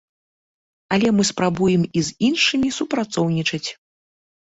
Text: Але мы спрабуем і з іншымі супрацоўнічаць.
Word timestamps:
Але 0.95 1.09
мы 1.17 1.23
спрабуем 1.31 1.83
і 2.01 2.03
з 2.07 2.15
іншымі 2.29 2.69
супрацоўнічаць. 2.79 3.69